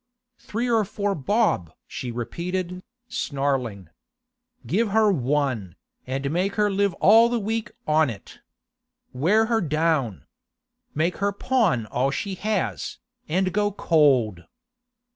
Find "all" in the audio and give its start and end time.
6.95-7.29, 11.85-12.09